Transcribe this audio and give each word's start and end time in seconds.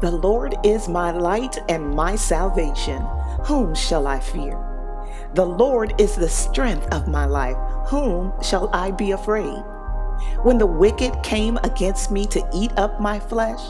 The 0.00 0.12
Lord 0.12 0.54
is 0.62 0.88
my 0.88 1.10
light 1.10 1.58
and 1.68 1.90
my 1.90 2.14
salvation. 2.14 3.02
Whom 3.46 3.74
shall 3.74 4.06
I 4.06 4.20
fear? 4.20 4.56
The 5.34 5.44
Lord 5.44 6.00
is 6.00 6.14
the 6.14 6.28
strength 6.28 6.86
of 6.94 7.08
my 7.08 7.24
life. 7.24 7.56
Whom 7.88 8.32
shall 8.40 8.70
I 8.72 8.92
be 8.92 9.10
afraid? 9.10 9.60
When 10.44 10.56
the 10.56 10.66
wicked 10.66 11.20
came 11.24 11.58
against 11.64 12.12
me 12.12 12.26
to 12.26 12.48
eat 12.54 12.70
up 12.76 13.00
my 13.00 13.18
flesh, 13.18 13.60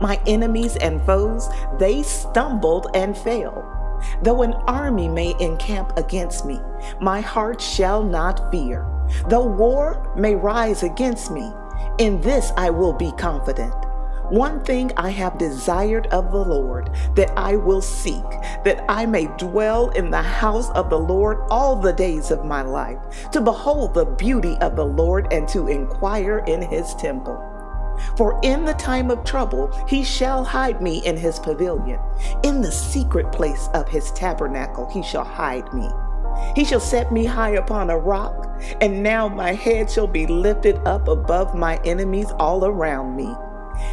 my 0.00 0.18
enemies 0.26 0.76
and 0.76 1.04
foes, 1.04 1.50
they 1.78 2.02
stumbled 2.02 2.86
and 2.94 3.14
fell. 3.14 3.70
Though 4.22 4.40
an 4.40 4.54
army 4.66 5.08
may 5.08 5.34
encamp 5.38 5.98
against 5.98 6.46
me, 6.46 6.60
my 6.98 7.20
heart 7.20 7.60
shall 7.60 8.02
not 8.02 8.50
fear. 8.50 8.86
Though 9.28 9.44
war 9.44 10.14
may 10.16 10.34
rise 10.34 10.82
against 10.82 11.30
me, 11.30 11.52
in 11.98 12.22
this 12.22 12.52
I 12.56 12.70
will 12.70 12.94
be 12.94 13.12
confident. 13.12 13.74
One 14.30 14.64
thing 14.64 14.90
I 14.96 15.10
have 15.10 15.36
desired 15.36 16.06
of 16.06 16.32
the 16.32 16.38
Lord 16.38 16.90
that 17.14 17.30
I 17.36 17.56
will 17.56 17.82
seek, 17.82 18.24
that 18.64 18.82
I 18.88 19.04
may 19.04 19.26
dwell 19.36 19.90
in 19.90 20.10
the 20.10 20.22
house 20.22 20.70
of 20.70 20.88
the 20.88 20.98
Lord 20.98 21.38
all 21.50 21.76
the 21.76 21.92
days 21.92 22.30
of 22.30 22.44
my 22.44 22.62
life, 22.62 22.98
to 23.32 23.42
behold 23.42 23.92
the 23.92 24.06
beauty 24.06 24.56
of 24.62 24.76
the 24.76 24.86
Lord 24.86 25.30
and 25.30 25.46
to 25.48 25.68
inquire 25.68 26.38
in 26.46 26.62
his 26.62 26.94
temple. 26.94 27.38
For 28.16 28.40
in 28.42 28.64
the 28.64 28.74
time 28.74 29.10
of 29.10 29.24
trouble 29.24 29.70
he 29.86 30.02
shall 30.02 30.42
hide 30.42 30.80
me 30.80 31.04
in 31.04 31.18
his 31.18 31.38
pavilion. 31.38 32.00
In 32.42 32.62
the 32.62 32.72
secret 32.72 33.30
place 33.30 33.68
of 33.74 33.88
his 33.88 34.10
tabernacle 34.12 34.88
he 34.88 35.02
shall 35.02 35.24
hide 35.24 35.72
me. 35.74 35.88
He 36.56 36.64
shall 36.64 36.80
set 36.80 37.12
me 37.12 37.24
high 37.24 37.56
upon 37.56 37.90
a 37.90 37.98
rock, 37.98 38.60
and 38.80 39.02
now 39.02 39.28
my 39.28 39.52
head 39.52 39.90
shall 39.90 40.06
be 40.06 40.26
lifted 40.26 40.76
up 40.86 41.08
above 41.08 41.54
my 41.54 41.76
enemies 41.84 42.32
all 42.38 42.64
around 42.64 43.16
me. 43.16 43.32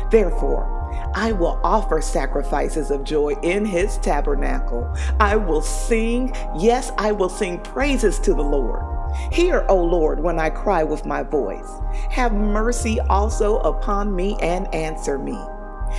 Therefore, 0.09 0.79
I 1.13 1.31
will 1.31 1.59
offer 1.63 2.01
sacrifices 2.01 2.91
of 2.91 3.03
joy 3.03 3.35
in 3.43 3.65
his 3.65 3.97
tabernacle. 3.97 4.93
I 5.19 5.35
will 5.35 5.61
sing, 5.61 6.33
yes, 6.57 6.91
I 6.97 7.11
will 7.11 7.29
sing 7.29 7.59
praises 7.59 8.19
to 8.19 8.33
the 8.33 8.41
Lord. 8.41 8.83
Hear, 9.31 9.65
O 9.67 9.83
Lord, 9.83 10.21
when 10.21 10.39
I 10.39 10.49
cry 10.49 10.83
with 10.83 11.05
my 11.05 11.23
voice. 11.23 11.69
Have 12.09 12.33
mercy 12.33 12.99
also 13.09 13.57
upon 13.59 14.15
me 14.15 14.37
and 14.41 14.73
answer 14.73 15.17
me. 15.17 15.37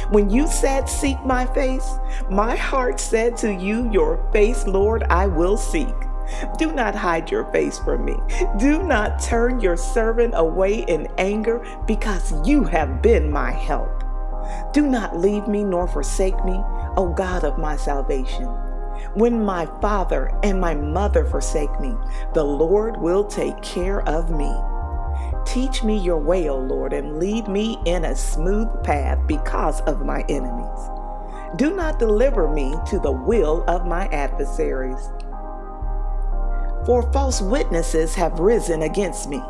When 0.09 0.31
you 0.31 0.47
said, 0.47 0.89
Seek 0.89 1.23
my 1.25 1.45
face, 1.47 1.99
my 2.31 2.57
heart 2.57 2.99
said 2.99 3.37
to 3.39 3.53
you, 3.53 3.91
Your 3.93 4.27
face, 4.33 4.67
Lord, 4.67 5.03
I 5.05 5.27
will 5.27 5.59
seek. 5.59 5.95
Do 6.59 6.73
not 6.73 6.95
hide 6.95 7.31
your 7.31 7.45
face 7.53 7.79
from 7.79 8.05
me. 8.05 8.17
Do 8.59 8.83
not 8.83 9.21
turn 9.21 9.61
your 9.61 9.77
servant 9.77 10.35
away 10.37 10.85
in 10.89 11.09
anger, 11.19 11.65
because 11.87 12.35
you 12.47 12.65
have 12.65 13.03
been 13.03 13.31
my 13.31 13.51
help. 13.51 14.05
Do 14.73 14.87
not 14.87 15.19
leave 15.19 15.47
me 15.47 15.65
nor 15.65 15.87
forsake 15.87 16.45
me, 16.45 16.61
O 16.97 17.15
God 17.17 17.45
of 17.45 17.59
my 17.59 17.77
salvation. 17.77 18.47
When 19.15 19.45
my 19.45 19.67
father 19.81 20.33
and 20.43 20.61
my 20.61 20.75
mother 20.75 21.25
forsake 21.25 21.81
me, 21.81 21.95
the 22.35 22.45
Lord 22.45 22.97
will 22.97 23.25
take 23.25 23.61
care 23.63 24.07
of 24.09 24.31
me. 24.31 24.53
Teach 25.45 25.83
me 25.83 25.99
your 25.99 26.19
way, 26.19 26.49
O 26.49 26.57
Lord, 26.57 26.93
and 26.93 27.19
lead 27.19 27.49
me 27.49 27.79
in 27.85 28.05
a 28.05 28.17
smooth 28.17 28.69
path 28.85 29.19
because 29.27 29.81
of 29.83 30.05
my 30.05 30.25
enemies. 30.29 30.91
Do 31.57 31.75
not 31.75 31.99
deliver 31.99 32.49
me 32.49 32.75
to 32.87 32.99
the 32.99 33.13
will 33.13 33.65
of 33.69 33.87
my 33.87 34.07
adversaries 34.07 35.11
for 36.85 37.11
false 37.13 37.41
witnesses 37.41 38.15
have 38.15 38.39
risen 38.39 38.83
against 38.83 39.29
me, 39.29 39.43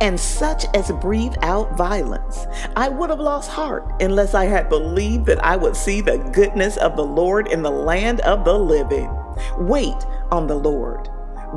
and 0.00 0.18
such 0.18 0.66
as 0.74 0.90
breathe 0.92 1.34
out 1.42 1.76
violence. 1.76 2.46
I 2.76 2.88
would 2.88 3.10
have 3.10 3.20
lost 3.20 3.50
heart 3.50 3.90
unless 4.00 4.34
I 4.34 4.44
had 4.44 4.68
believed 4.68 5.26
that 5.26 5.44
I 5.44 5.56
would 5.56 5.76
see 5.76 6.00
the 6.00 6.18
goodness 6.32 6.76
of 6.76 6.96
the 6.96 7.04
Lord 7.04 7.48
in 7.48 7.62
the 7.62 7.70
land 7.70 8.20
of 8.20 8.44
the 8.44 8.58
living. 8.58 9.10
Wait 9.58 10.06
on 10.30 10.46
the 10.46 10.56
Lord. 10.56 11.08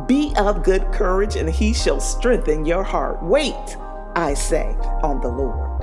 Be 0.07 0.33
of 0.37 0.63
good 0.63 0.91
courage, 0.91 1.35
and 1.35 1.49
he 1.49 1.73
shall 1.73 1.99
strengthen 1.99 2.65
your 2.65 2.83
heart. 2.83 3.23
Wait, 3.23 3.77
I 4.15 4.33
say, 4.33 4.75
on 5.03 5.21
the 5.21 5.29
Lord. 5.29 5.78